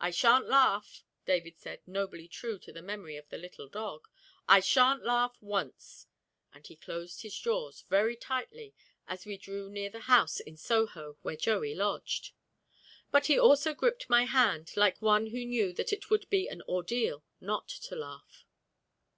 "I 0.00 0.12
sha'n't 0.12 0.46
laugh," 0.48 1.02
David 1.26 1.58
said, 1.58 1.80
nobly 1.84 2.28
true 2.28 2.60
to 2.60 2.70
the 2.70 2.80
memory 2.80 3.16
of 3.16 3.28
the 3.28 3.38
little 3.38 3.66
dog, 3.68 4.06
"I 4.46 4.60
sha'n't 4.60 5.02
laugh 5.02 5.36
once," 5.40 6.06
and 6.54 6.64
he 6.64 6.76
closed 6.76 7.22
his 7.22 7.36
jaws 7.36 7.82
very 7.88 8.14
tightly 8.14 8.72
as 9.08 9.26
we 9.26 9.36
drew 9.36 9.68
near 9.68 9.90
the 9.90 10.02
house 10.06 10.38
in 10.38 10.56
Soho 10.56 11.18
where 11.22 11.34
Joey 11.34 11.74
lodged. 11.74 12.30
But 13.10 13.26
he 13.26 13.36
also 13.36 13.74
gripped 13.74 14.08
my 14.08 14.26
hand, 14.26 14.76
like 14.76 15.02
one 15.02 15.26
who 15.26 15.44
knew 15.44 15.72
that 15.72 15.92
it 15.92 16.08
would 16.08 16.30
be 16.30 16.46
an 16.46 16.62
ordeal 16.68 17.24
not 17.40 17.66
to 17.68 17.96
laugh. 17.96 18.46